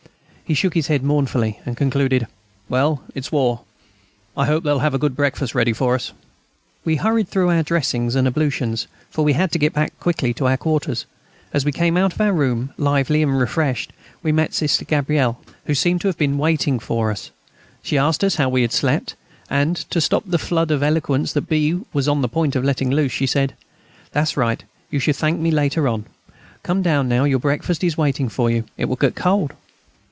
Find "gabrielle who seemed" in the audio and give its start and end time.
14.83-16.01